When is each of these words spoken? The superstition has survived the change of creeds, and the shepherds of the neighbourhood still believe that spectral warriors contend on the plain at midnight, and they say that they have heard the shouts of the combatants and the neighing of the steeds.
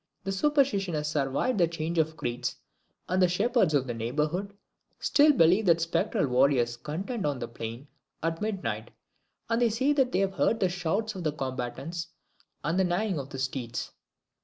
The 0.23 0.31
superstition 0.31 0.95
has 0.95 1.09
survived 1.11 1.59
the 1.59 1.67
change 1.67 1.99
of 1.99 2.17
creeds, 2.17 2.55
and 3.07 3.21
the 3.21 3.27
shepherds 3.29 3.75
of 3.75 3.85
the 3.85 3.93
neighbourhood 3.93 4.57
still 4.97 5.31
believe 5.31 5.67
that 5.67 5.79
spectral 5.79 6.25
warriors 6.25 6.75
contend 6.75 7.23
on 7.23 7.37
the 7.37 7.47
plain 7.47 7.87
at 8.23 8.41
midnight, 8.41 8.89
and 9.47 9.61
they 9.61 9.69
say 9.69 9.93
that 9.93 10.11
they 10.11 10.17
have 10.17 10.33
heard 10.33 10.59
the 10.59 10.69
shouts 10.69 11.13
of 11.13 11.23
the 11.23 11.31
combatants 11.31 12.07
and 12.63 12.79
the 12.79 12.83
neighing 12.83 13.19
of 13.19 13.29
the 13.29 13.37
steeds. 13.37 13.91